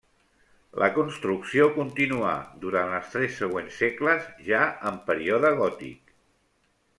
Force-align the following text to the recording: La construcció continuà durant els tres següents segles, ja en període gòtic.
La 0.83 0.87
construcció 0.93 1.67
continuà 1.75 2.31
durant 2.63 2.95
els 3.01 3.11
tres 3.17 3.37
següents 3.43 3.77
segles, 3.85 4.27
ja 4.49 4.63
en 4.93 4.99
període 5.11 5.55
gòtic. 5.61 6.17